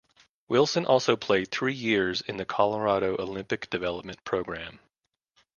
Wilson 0.47 0.83
also 0.87 1.15
played 1.15 1.51
three 1.51 1.75
years 1.75 2.21
in 2.21 2.37
the 2.37 2.43
Colorado 2.43 3.15
Olympic 3.19 3.69
Development 3.69 4.17
Program. 4.23 4.79